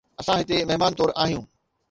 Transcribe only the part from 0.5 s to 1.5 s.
مهمان طور آهيون